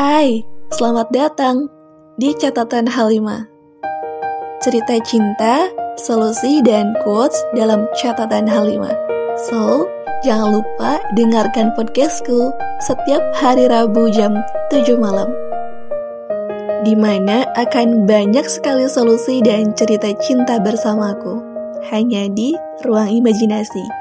Hai, 0.00 0.40
selamat 0.72 1.12
datang 1.12 1.68
di 2.16 2.32
catatan 2.32 2.88
Halima. 2.88 3.44
Cerita 4.64 4.96
cinta, 5.04 5.68
solusi, 6.00 6.64
dan 6.64 6.96
quotes 7.04 7.36
dalam 7.52 7.84
catatan 8.00 8.48
Halima. 8.48 8.96
So, 9.44 9.84
jangan 10.24 10.56
lupa 10.56 11.04
dengarkan 11.20 11.76
podcastku 11.76 12.48
setiap 12.80 13.20
hari 13.36 13.68
Rabu 13.68 14.08
jam 14.08 14.40
7 14.72 14.96
malam. 14.96 15.28
Di 16.80 16.96
mana 16.96 17.44
akan 17.60 18.08
banyak 18.08 18.48
sekali 18.48 18.88
solusi 18.88 19.44
dan 19.44 19.76
cerita 19.76 20.08
cinta 20.16 20.56
bersamaku. 20.64 21.44
Hanya 21.92 22.24
di 22.32 22.56
ruang 22.88 23.20
imajinasi. 23.20 23.99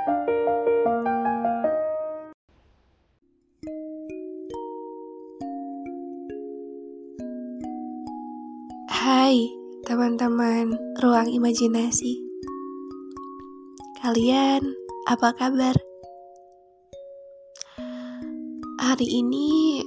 Hai 9.30 9.46
teman-teman 9.86 10.74
ruang 11.06 11.30
imajinasi. 11.30 12.18
Kalian 14.02 14.74
apa 15.06 15.38
kabar? 15.38 15.78
Hari 18.82 19.06
ini 19.06 19.86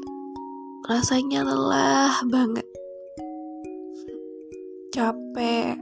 rasanya 0.86 1.42
lelah 1.42 2.22
banget. 2.30 2.62
Capek. 4.94 5.74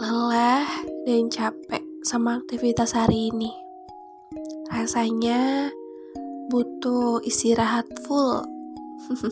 Lelah 0.00 0.64
dan 1.04 1.28
capek 1.28 1.84
sama 2.00 2.40
aktivitas 2.40 2.96
hari 2.96 3.28
ini. 3.28 3.52
Rasanya 4.72 5.68
butuh 6.48 7.20
istirahat 7.20 7.84
full. 8.08 8.40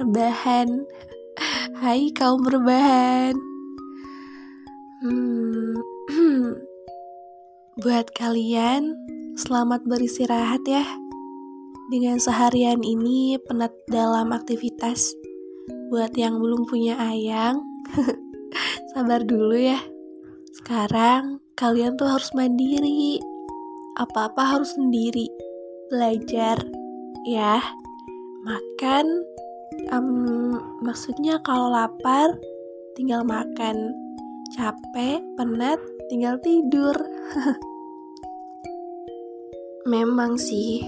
Rebahan 0.00 0.88
Hai 1.72 2.12
kaum 2.12 2.44
berbahan 2.44 3.32
hmm, 5.00 5.80
Buat 7.80 8.12
kalian 8.12 8.92
Selamat 9.40 9.80
beristirahat 9.88 10.60
ya. 10.68 10.84
Dengan 11.88 12.20
seharian 12.20 12.84
ini 12.84 13.40
penat 13.48 13.72
dalam 13.88 14.36
aktivitas. 14.36 15.16
Buat 15.88 16.12
yang 16.20 16.36
belum 16.36 16.68
punya 16.68 17.00
ayang 17.00 17.64
Sabar 18.92 19.24
dulu 19.24 19.56
ya. 19.56 19.80
Sekarang 20.52 21.40
kalian 21.56 21.96
tuh 21.96 22.12
harus 22.12 22.28
mandiri. 22.36 23.16
Apa-apa 23.96 24.60
harus 24.60 24.76
sendiri. 24.76 25.24
Belajar 25.88 26.60
Ya. 27.24 27.64
Makan 28.44 29.31
um, 29.90 30.60
maksudnya 30.84 31.42
kalau 31.42 31.72
lapar 31.72 32.36
tinggal 32.94 33.24
makan. 33.24 33.96
Capek 34.52 35.24
penat 35.40 35.80
tinggal 36.12 36.36
tidur. 36.44 36.92
Memang 39.92 40.36
sih 40.36 40.84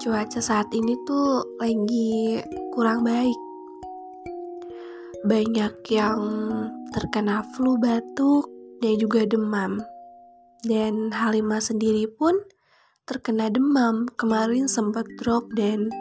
cuaca 0.00 0.40
saat 0.40 0.72
ini 0.72 0.96
tuh 1.04 1.44
lagi 1.60 2.40
kurang 2.72 3.04
baik. 3.04 3.36
Banyak 5.28 5.86
yang 5.92 6.20
terkena 6.90 7.44
flu 7.52 7.76
batuk 7.76 8.48
dan 8.80 8.96
juga 8.96 9.28
demam. 9.28 9.78
Dan 10.64 11.12
Halimah 11.12 11.60
sendiri 11.60 12.08
pun 12.08 12.40
terkena 13.04 13.52
demam. 13.52 14.08
Kemarin 14.16 14.66
sempat 14.72 15.04
drop 15.20 15.52
dan 15.52 15.92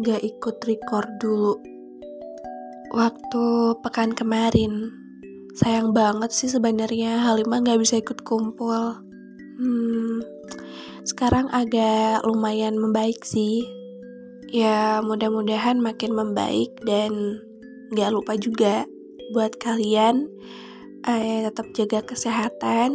gak 0.00 0.22
ikut 0.22 0.56
record 0.64 1.08
dulu. 1.20 1.56
Waktu 2.92 3.44
pekan 3.82 4.12
kemarin 4.12 4.92
sayang 5.56 5.96
banget 5.96 6.30
sih 6.32 6.52
sebenarnya 6.52 7.24
Halimah 7.24 7.64
gak 7.64 7.80
bisa 7.80 8.00
ikut 8.00 8.20
kumpul. 8.24 9.00
Hmm, 9.56 10.20
sekarang 11.08 11.48
agak 11.52 12.24
lumayan 12.28 12.76
membaik 12.76 13.24
sih. 13.24 13.64
Ya 14.52 15.02
mudah-mudahan 15.02 15.82
makin 15.82 16.12
membaik 16.14 16.76
dan 16.84 17.40
gak 17.96 18.12
lupa 18.12 18.38
juga 18.38 18.86
buat 19.34 19.58
kalian 19.58 20.30
eh, 21.06 21.46
tetap 21.46 21.66
jaga 21.74 22.02
kesehatan 22.02 22.94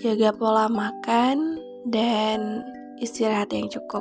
jaga 0.00 0.32
pola 0.32 0.64
makan 0.68 1.60
dan 1.92 2.64
istirahat 3.04 3.52
yang 3.52 3.68
cukup 3.68 4.00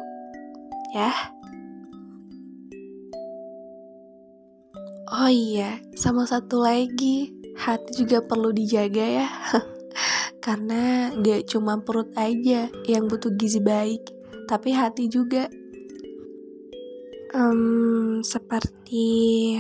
ya 0.96 1.12
Oh 5.10 5.26
iya, 5.26 5.82
sama 5.98 6.22
satu 6.30 6.62
lagi, 6.62 7.34
hati 7.58 8.06
juga 8.06 8.22
perlu 8.22 8.54
dijaga 8.54 9.26
ya. 9.26 9.28
Karena 10.46 11.10
gak 11.18 11.50
cuma 11.50 11.82
perut 11.82 12.14
aja 12.14 12.70
yang 12.86 13.10
butuh 13.10 13.34
gizi 13.34 13.58
baik, 13.58 14.06
tapi 14.46 14.70
hati 14.70 15.10
juga. 15.10 15.50
Um, 17.34 18.22
seperti 18.22 19.58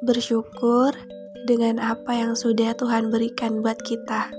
bersyukur 0.00 0.96
dengan 1.44 1.76
apa 1.76 2.16
yang 2.16 2.32
sudah 2.32 2.72
Tuhan 2.72 3.12
berikan 3.12 3.60
buat 3.60 3.76
kita. 3.84 4.32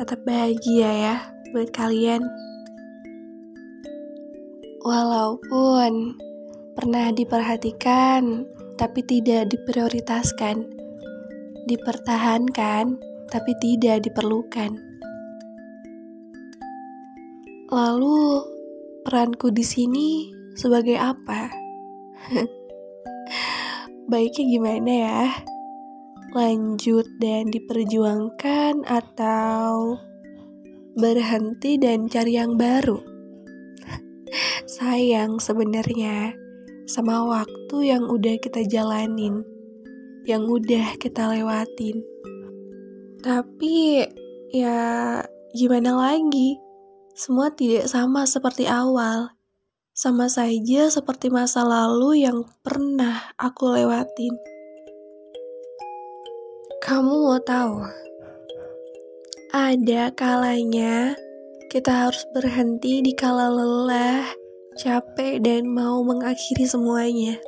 Tetap 0.00 0.24
bahagia 0.24 0.88
ya 0.88 1.16
buat 1.52 1.68
kalian. 1.68 2.24
Walaupun 4.80 6.16
pernah 6.74 7.14
diperhatikan 7.14 8.50
tapi 8.74 9.06
tidak 9.06 9.54
diprioritaskan, 9.54 10.66
dipertahankan 11.70 12.98
tapi 13.30 13.52
tidak 13.62 14.02
diperlukan. 14.02 14.74
Lalu, 17.70 18.42
peranku 19.06 19.54
di 19.54 19.62
sini 19.62 20.34
sebagai 20.58 20.98
apa? 20.98 21.50
Baiknya 24.10 24.44
gimana 24.44 24.92
ya? 24.92 25.22
Lanjut 26.34 27.06
dan 27.22 27.48
diperjuangkan 27.54 28.82
atau 28.84 29.96
berhenti 30.98 31.78
dan 31.78 32.10
cari 32.10 32.34
yang 32.34 32.58
baru? 32.58 32.98
Sayang 34.78 35.38
sebenarnya 35.38 36.43
sama 36.84 37.24
waktu 37.24 37.96
yang 37.96 38.04
udah 38.04 38.36
kita 38.36 38.64
jalanin, 38.68 39.40
yang 40.28 40.44
udah 40.44 41.00
kita 41.00 41.32
lewatin. 41.32 42.04
Tapi 43.24 44.04
ya 44.52 44.80
gimana 45.56 45.96
lagi? 45.96 46.60
Semua 47.16 47.48
tidak 47.54 47.88
sama 47.88 48.28
seperti 48.28 48.68
awal. 48.68 49.32
Sama 49.94 50.26
saja 50.26 50.90
seperti 50.90 51.30
masa 51.30 51.62
lalu 51.62 52.26
yang 52.26 52.42
pernah 52.66 53.32
aku 53.38 53.70
lewatin. 53.70 54.34
Kamu 56.82 57.14
mau 57.30 57.40
tahu? 57.40 57.80
Ada 59.54 60.10
kalanya 60.12 61.14
kita 61.70 62.10
harus 62.10 62.26
berhenti 62.34 63.00
di 63.06 63.14
kala 63.14 63.48
lelah 63.48 64.43
capek 64.74 65.38
dan 65.38 65.70
mau 65.70 66.02
mengakhiri 66.02 66.66
semuanya. 66.66 67.38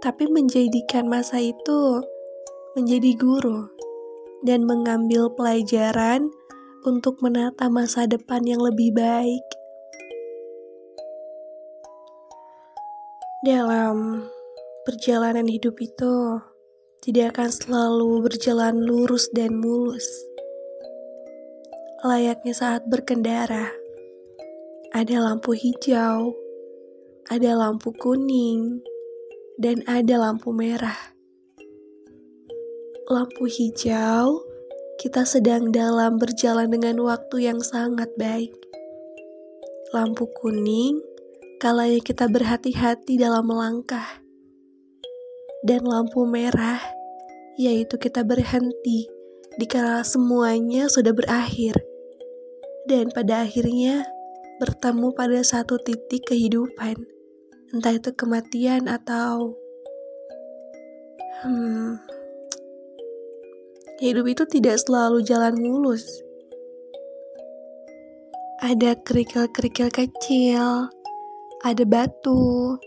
Tapi 0.00 0.24
menjadikan 0.32 1.04
masa 1.04 1.36
itu 1.40 2.00
menjadi 2.72 3.12
guru 3.16 3.68
dan 4.40 4.64
mengambil 4.64 5.28
pelajaran 5.36 6.32
untuk 6.88 7.20
menata 7.20 7.68
masa 7.68 8.08
depan 8.08 8.40
yang 8.48 8.60
lebih 8.64 8.96
baik. 8.96 9.44
Dalam 13.44 14.24
perjalanan 14.88 15.44
hidup 15.44 15.76
itu 15.76 16.40
tidak 17.04 17.36
akan 17.36 17.50
selalu 17.52 18.24
berjalan 18.24 18.80
lurus 18.80 19.28
dan 19.36 19.60
mulus. 19.60 20.08
Layaknya 22.00 22.54
saat 22.56 22.88
berkendara 22.88 23.85
ada 24.96 25.20
lampu 25.20 25.52
hijau, 25.52 26.32
ada 27.28 27.52
lampu 27.52 27.92
kuning, 27.92 28.80
dan 29.60 29.84
ada 29.84 30.16
lampu 30.16 30.56
merah. 30.56 30.96
Lampu 33.04 33.44
hijau, 33.44 34.40
kita 34.96 35.28
sedang 35.28 35.68
dalam 35.68 36.16
berjalan 36.16 36.72
dengan 36.72 36.96
waktu 37.04 37.44
yang 37.44 37.60
sangat 37.60 38.08
baik. 38.16 38.56
Lampu 39.92 40.32
kuning, 40.32 41.04
kalanya 41.60 42.00
kita 42.00 42.24
berhati-hati 42.32 43.20
dalam 43.20 43.52
melangkah. 43.52 44.24
Dan 45.60 45.84
lampu 45.84 46.24
merah, 46.24 46.80
yaitu 47.60 48.00
kita 48.00 48.24
berhenti 48.24 49.12
di 49.60 49.66
kala 49.68 50.00
semuanya 50.08 50.88
sudah 50.88 51.12
berakhir. 51.12 51.76
Dan 52.88 53.12
pada 53.12 53.44
akhirnya, 53.44 54.15
bertemu 54.56 55.12
pada 55.12 55.40
satu 55.44 55.76
titik 55.80 56.32
kehidupan, 56.32 56.96
entah 57.76 57.92
itu 57.92 58.12
kematian 58.16 58.88
atau 58.88 59.52
hmm, 61.44 62.00
hidup 64.00 64.24
itu 64.28 64.44
tidak 64.48 64.80
selalu 64.80 65.20
jalan 65.20 65.56
mulus. 65.60 66.04
Ada 68.64 68.96
kerikil-kerikil 69.04 69.92
kecil, 69.92 70.88
ada 71.60 71.84
batu, 71.84 72.80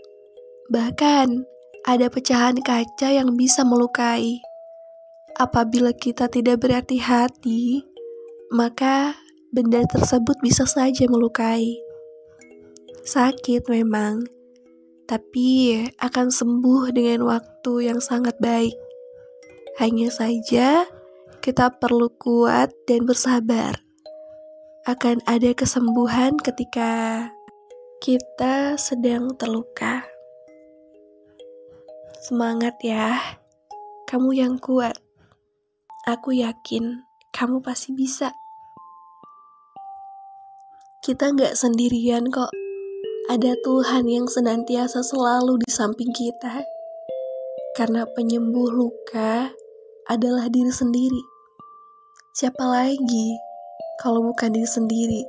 bahkan 0.66 1.46
ada 1.86 2.10
pecahan 2.10 2.58
kaca 2.58 3.08
yang 3.14 3.38
bisa 3.38 3.62
melukai. 3.62 4.42
Apabila 5.38 5.94
kita 5.94 6.26
tidak 6.26 6.66
berhati-hati, 6.66 7.86
maka 8.50 9.14
benda 9.50 9.82
tersebut 9.86 10.38
bisa 10.38 10.62
saja 10.66 11.10
melukai. 11.10 11.82
Sakit 13.02 13.66
memang, 13.66 14.22
tapi 15.10 15.82
akan 15.98 16.30
sembuh 16.30 16.94
dengan 16.94 17.26
waktu 17.26 17.90
yang 17.90 17.98
sangat 17.98 18.38
baik. 18.38 18.78
Hanya 19.82 20.06
saja, 20.14 20.86
kita 21.42 21.74
perlu 21.82 22.14
kuat 22.14 22.70
dan 22.86 23.10
bersabar. 23.10 23.74
Akan 24.86 25.18
ada 25.26 25.50
kesembuhan 25.50 26.38
ketika 26.38 27.26
kita 27.98 28.78
sedang 28.78 29.34
terluka. 29.34 30.06
Semangat 32.20 32.78
ya, 32.84 33.18
kamu 34.06 34.30
yang 34.36 34.54
kuat. 34.62 34.94
Aku 36.06 36.36
yakin 36.36 37.02
kamu 37.32 37.64
pasti 37.64 37.96
bisa. 37.96 38.30
Kita 41.00 41.32
nggak 41.32 41.56
sendirian 41.56 42.28
kok. 42.28 42.52
Ada 43.32 43.56
Tuhan 43.64 44.04
yang 44.04 44.28
senantiasa 44.28 45.00
selalu 45.00 45.56
di 45.64 45.72
samping 45.72 46.12
kita. 46.12 46.60
Karena 47.72 48.04
penyembuh 48.04 48.68
luka 48.68 49.48
adalah 50.12 50.52
diri 50.52 50.68
sendiri. 50.68 51.24
Siapa 52.36 52.60
lagi 52.68 53.32
kalau 53.96 54.28
bukan 54.28 54.52
diri 54.52 54.68
sendiri? 54.68 55.24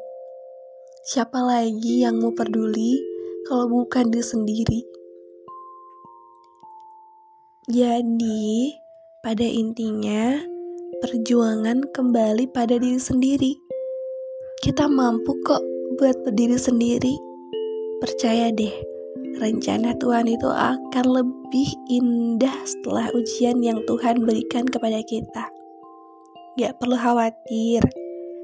Siapa 1.08 1.40
lagi 1.40 2.04
yang 2.04 2.20
mau 2.20 2.36
peduli 2.36 3.00
kalau 3.48 3.72
bukan 3.72 4.12
diri 4.12 4.28
sendiri? 4.28 4.80
Jadi, 7.72 8.76
pada 9.24 9.48
intinya, 9.48 10.36
perjuangan 11.00 11.96
kembali 11.96 12.52
pada 12.52 12.76
diri 12.76 13.00
sendiri. 13.00 13.61
Kita 14.62 14.86
mampu 14.86 15.34
kok 15.42 15.66
buat 15.98 16.22
berdiri 16.22 16.54
sendiri. 16.54 17.18
Percaya 17.98 18.54
deh, 18.54 18.70
rencana 19.42 19.98
Tuhan 19.98 20.30
itu 20.30 20.46
akan 20.46 21.06
lebih 21.10 21.74
indah 21.90 22.54
setelah 22.70 23.10
ujian 23.18 23.58
yang 23.66 23.82
Tuhan 23.90 24.22
berikan 24.22 24.70
kepada 24.70 25.02
kita. 25.02 25.50
Gak 26.62 26.78
perlu 26.78 26.94
khawatir, 26.94 27.82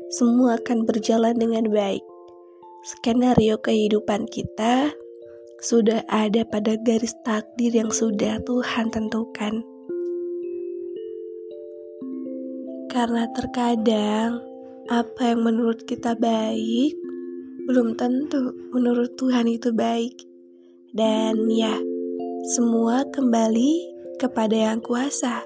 semua 0.10 0.58
akan 0.58 0.90
berjalan 0.90 1.38
dengan 1.38 1.70
baik. 1.70 2.02
Skenario 2.82 3.62
kehidupan 3.62 4.26
kita 4.26 4.90
sudah 5.62 6.02
ada 6.10 6.42
pada 6.50 6.82
garis 6.82 7.14
takdir 7.22 7.78
yang 7.78 7.94
sudah 7.94 8.42
Tuhan 8.42 8.90
tentukan. 8.90 9.62
Karena 12.90 13.30
terkadang 13.38 14.57
apa 14.88 15.36
yang 15.36 15.44
menurut 15.44 15.84
kita 15.84 16.16
baik 16.16 16.96
belum 17.68 18.00
tentu 18.00 18.56
menurut 18.72 19.20
Tuhan 19.20 19.52
itu 19.52 19.76
baik. 19.76 20.24
Dan 20.96 21.52
ya, 21.52 21.76
semua 22.56 23.04
kembali 23.12 23.92
kepada 24.16 24.56
Yang 24.56 24.88
Kuasa. 24.88 25.44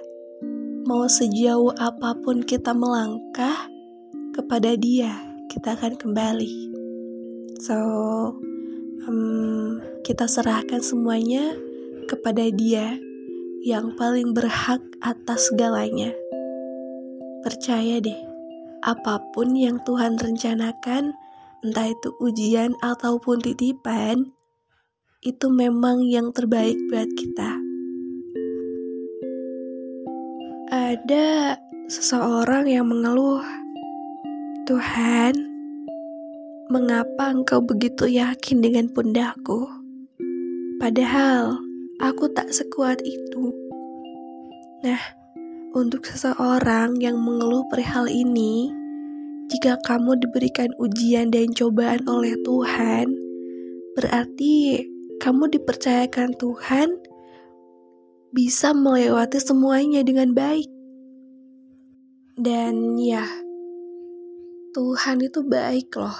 Mau 0.85 1.09
sejauh 1.09 1.73
apa 1.81 2.13
pun 2.21 2.45
kita 2.45 2.77
melangkah 2.77 3.65
kepada 4.37 4.77
Dia, 4.77 5.09
kita 5.49 5.73
akan 5.73 5.97
kembali. 5.97 6.53
So, 7.65 7.77
um, 9.09 9.81
kita 10.05 10.29
serahkan 10.29 10.85
semuanya 10.85 11.57
kepada 12.05 12.45
Dia 12.53 13.01
yang 13.65 13.97
paling 13.97 14.37
berhak 14.37 14.81
atas 15.01 15.49
segalanya. 15.49 16.13
Percaya 17.41 17.97
deh, 17.97 18.30
apa 18.81 19.21
pun 19.29 19.53
yang 19.53 19.77
Tuhan 19.85 20.17
rencanakan, 20.17 21.13
entah 21.61 21.87
itu 21.89 22.09
ujian 22.17 22.73
ataupun 22.81 23.37
titipan, 23.37 24.33
itu 25.21 25.53
memang 25.53 26.01
yang 26.09 26.33
terbaik 26.33 26.73
buat 26.89 27.05
kita. 27.13 27.61
Ada 30.73 31.61
seseorang 31.85 32.65
yang 32.65 32.89
mengeluh, 32.89 33.45
"Tuhan, 34.65 35.37
mengapa 36.73 37.37
Engkau 37.37 37.61
begitu 37.61 38.09
yakin 38.09 38.65
dengan 38.65 38.89
pundakku? 38.89 39.69
Padahal 40.81 41.61
aku 42.01 42.33
tak 42.33 42.49
sekuat 42.49 43.05
itu." 43.05 43.53
Nah, 44.81 45.20
untuk 45.71 46.03
seseorang 46.03 46.99
yang 46.99 47.15
mengeluh 47.15 47.63
perihal 47.71 48.03
ini, 48.11 48.71
jika 49.47 49.79
kamu 49.87 50.19
diberikan 50.19 50.67
ujian 50.75 51.31
dan 51.31 51.55
cobaan 51.55 52.03
oleh 52.07 52.35
Tuhan, 52.43 53.15
berarti 53.95 54.83
kamu 55.23 55.47
dipercayakan 55.55 56.35
Tuhan 56.35 56.99
bisa 58.35 58.75
melewati 58.75 59.39
semuanya 59.39 60.03
dengan 60.03 60.35
baik. 60.35 60.67
Dan 62.35 62.99
ya, 62.99 63.23
Tuhan 64.75 65.23
itu 65.23 65.43
baik 65.43 65.95
loh. 65.95 66.19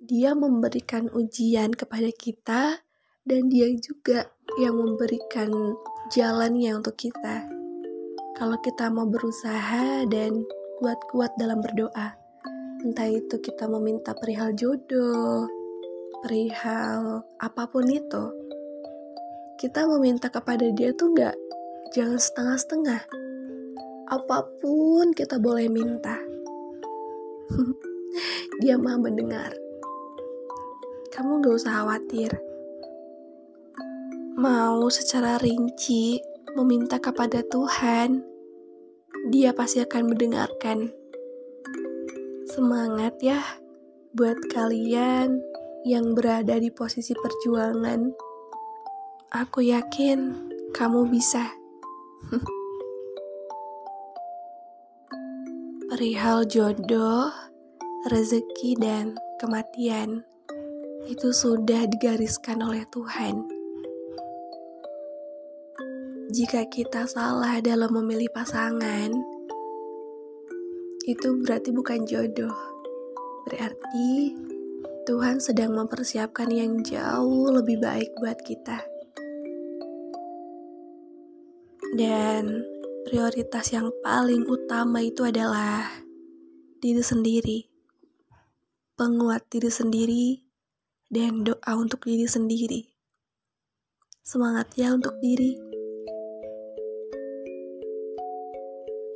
Dia 0.00 0.32
memberikan 0.32 1.12
ujian 1.12 1.76
kepada 1.76 2.08
kita 2.12 2.80
dan 3.28 3.40
dia 3.52 3.68
juga 3.76 4.32
yang 4.56 4.76
memberikan 4.80 5.76
jalannya 6.12 6.80
untuk 6.80 6.96
kita 6.96 7.59
kalau 8.40 8.56
kita 8.56 8.88
mau 8.88 9.04
berusaha 9.04 10.08
dan 10.08 10.32
kuat-kuat 10.80 11.36
dalam 11.36 11.60
berdoa. 11.60 12.16
Entah 12.80 13.04
itu 13.04 13.36
kita 13.36 13.68
meminta 13.68 14.16
perihal 14.16 14.56
jodoh, 14.56 15.44
perihal 16.24 17.20
apa 17.36 17.68
pun 17.68 17.84
itu. 17.84 18.24
Kita 19.60 19.84
meminta 19.92 20.32
kepada 20.32 20.64
dia 20.72 20.88
tuh 20.96 21.12
nggak 21.12 21.36
jangan 21.92 22.16
setengah-setengah. 22.16 23.04
Apa 24.08 24.48
pun 24.56 25.12
kita 25.12 25.36
boleh 25.36 25.68
minta. 25.68 26.16
dia 28.64 28.80
mah 28.80 28.96
mendengar. 28.96 29.52
Kamu 31.12 31.44
gak 31.44 31.60
usah 31.60 31.84
khawatir. 31.84 32.32
Mau 34.40 34.88
secara 34.88 35.36
rinci 35.36 36.16
meminta 36.56 36.96
kepada 36.96 37.44
Tuhan, 37.44 38.29
dia 39.28 39.52
pasti 39.52 39.84
akan 39.84 40.16
mendengarkan. 40.16 40.88
Semangat 42.48 43.20
ya 43.20 43.44
buat 44.16 44.40
kalian 44.48 45.36
yang 45.84 46.16
berada 46.16 46.56
di 46.56 46.72
posisi 46.72 47.12
perjuangan. 47.12 48.08
Aku 49.36 49.60
yakin 49.60 50.48
kamu 50.72 51.12
bisa. 51.12 51.52
Perihal 55.90 56.48
jodoh, 56.48 57.28
rezeki, 58.08 58.78
dan 58.80 59.18
kematian 59.42 60.24
itu 61.10 61.34
sudah 61.34 61.90
digariskan 61.90 62.62
oleh 62.62 62.86
Tuhan. 62.94 63.59
Jika 66.30 66.62
kita 66.70 67.10
salah 67.10 67.58
dalam 67.58 67.90
memilih 67.90 68.30
pasangan, 68.30 69.10
itu 71.02 71.28
berarti 71.42 71.74
bukan 71.74 72.06
jodoh. 72.06 72.54
Berarti 73.50 74.38
Tuhan 75.10 75.42
sedang 75.42 75.74
mempersiapkan 75.74 76.46
yang 76.54 76.86
jauh 76.86 77.50
lebih 77.50 77.82
baik 77.82 78.14
buat 78.22 78.38
kita. 78.46 78.78
Dan 81.98 82.62
prioritas 83.10 83.74
yang 83.74 83.90
paling 83.98 84.46
utama 84.46 85.02
itu 85.02 85.26
adalah 85.26 85.82
diri 86.78 87.02
sendiri. 87.02 87.58
Penguat 88.94 89.50
diri 89.50 89.66
sendiri 89.66 90.46
dan 91.10 91.42
doa 91.42 91.74
untuk 91.74 92.06
diri 92.06 92.30
sendiri. 92.30 92.86
Semangat 94.22 94.70
ya 94.78 94.94
untuk 94.94 95.18
diri. 95.18 95.69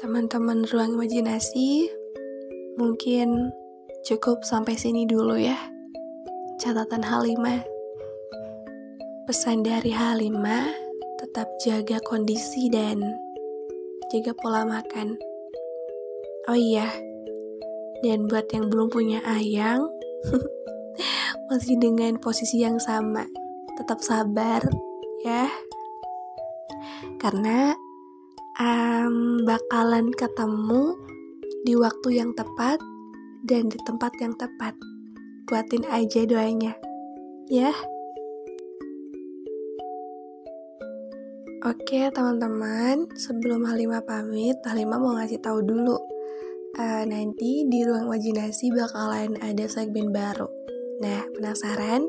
Teman-teman 0.04 0.68
ruang 0.68 1.00
imajinasi, 1.00 1.88
mungkin 2.76 3.49
cukup 4.04 4.44
sampai 4.44 4.76
sini 4.76 5.08
dulu 5.08 5.40
ya. 5.40 5.56
catatan 6.61 7.00
Halimah. 7.00 7.64
Pesan 9.25 9.64
dari 9.64 9.96
Halimah, 9.96 10.68
tetap 11.16 11.49
jaga 11.64 12.04
kondisi 12.04 12.68
dan 12.68 13.00
jaga 14.12 14.37
pola 14.37 14.68
makan. 14.68 15.16
Oh 16.52 16.58
iya, 16.61 16.92
dan 18.04 18.28
buat 18.28 18.44
yang 18.52 18.68
belum 18.68 18.92
punya 18.92 19.25
ayang, 19.25 19.88
masih 21.49 21.80
dengan 21.80 22.20
posisi 22.20 22.61
yang 22.61 22.76
sama, 22.76 23.25
tetap 23.80 24.04
sabar 24.04 24.61
ya. 25.25 25.49
Karena 27.16 27.73
um, 28.58 29.42
bakalan 29.42 30.11
ketemu 30.14 30.94
di 31.66 31.75
waktu 31.75 32.23
yang 32.23 32.30
tepat 32.37 32.78
dan 33.44 33.68
di 33.68 33.78
tempat 33.82 34.12
yang 34.20 34.34
tepat. 34.38 34.75
Buatin 35.44 35.84
aja 35.90 36.25
doanya, 36.25 36.73
ya. 37.52 37.73
Oke 41.64 42.12
teman-teman, 42.12 43.08
sebelum 43.16 43.64
Halimah 43.64 44.04
pamit, 44.04 44.61
Halimah 44.68 45.00
mau 45.00 45.16
ngasih 45.16 45.40
tahu 45.40 45.64
dulu. 45.64 45.96
Uh, 46.75 47.06
nanti 47.06 47.64
di 47.70 47.87
ruang 47.87 48.11
imajinasi 48.11 48.68
bakalan 48.75 49.38
ada 49.40 49.64
segmen 49.64 50.12
baru. 50.12 50.44
Nah, 51.00 51.25
penasaran? 51.32 52.04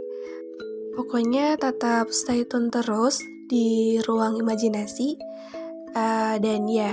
Pokoknya 0.96 1.56
tetap 1.56 2.12
stay 2.12 2.44
tune 2.44 2.68
terus 2.68 3.24
di 3.48 4.00
ruang 4.04 4.40
imajinasi. 4.40 5.16
Uh, 5.96 6.36
dan 6.44 6.68
ya, 6.68 6.92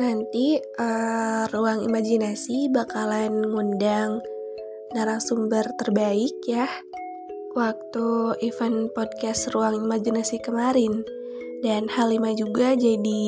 nanti 0.00 0.56
uh, 0.80 1.44
ruang 1.52 1.84
imajinasi 1.84 2.72
bakalan 2.72 3.44
ngundang 3.44 4.24
narasumber 4.96 5.68
terbaik 5.76 6.34
ya. 6.48 6.64
Waktu 7.54 8.40
event 8.42 8.90
podcast 8.96 9.52
ruang 9.52 9.84
imajinasi 9.84 10.42
kemarin 10.42 11.04
dan 11.62 11.86
Halimah 11.86 12.34
juga 12.34 12.74
jadi 12.74 13.24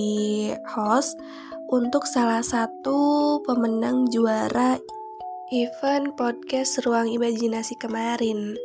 host 0.74 1.14
untuk 1.70 2.06
salah 2.06 2.42
satu 2.42 3.38
pemenang 3.46 4.10
juara 4.10 4.78
event 5.54 6.18
podcast 6.18 6.82
Ruang 6.82 7.06
Imajinasi 7.06 7.78
kemarin. 7.78 8.58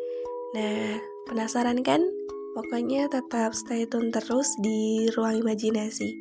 Nah, 0.58 0.98
penasaran 1.30 1.86
kan? 1.86 2.02
Pokoknya 2.52 3.08
tetap 3.08 3.56
stay 3.56 3.88
tune 3.88 4.12
terus 4.12 4.52
di 4.60 5.08
Ruang 5.16 5.40
Imajinasi. 5.40 6.12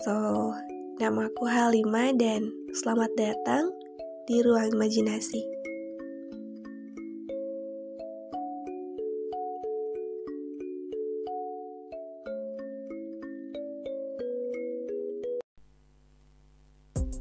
So, 0.00 0.16
namaku 0.96 1.44
Halimah 1.44 2.16
dan 2.16 2.48
selamat 2.72 3.12
datang 3.12 3.68
di 4.24 4.40
Ruang 4.40 4.72
Imajinasi. 4.72 5.44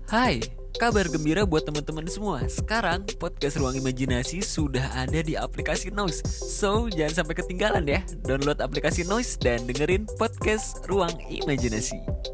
Hai, 0.07 0.62
kabar 0.77 1.05
gembira 1.05 1.45
buat 1.45 1.63
teman-teman 1.65 2.09
semua. 2.09 2.41
Sekarang 2.49 3.05
podcast 3.21 3.61
Ruang 3.61 3.77
Imajinasi 3.77 4.41
sudah 4.41 4.89
ada 4.97 5.21
di 5.21 5.37
aplikasi 5.37 5.93
Noise. 5.93 6.25
So, 6.27 6.89
jangan 6.89 7.23
sampai 7.23 7.35
ketinggalan 7.37 7.85
ya. 7.85 8.01
Download 8.25 8.57
aplikasi 8.57 9.05
Noise 9.05 9.37
dan 9.37 9.63
dengerin 9.69 10.09
podcast 10.17 10.81
Ruang 10.89 11.13
Imajinasi. 11.29 12.32